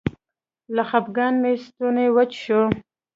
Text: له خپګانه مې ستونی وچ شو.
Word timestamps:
له 0.75 0.83
خپګانه 0.89 1.37
مې 1.41 1.53
ستونی 1.65 2.07
وچ 2.15 2.31
شو. 2.43 2.61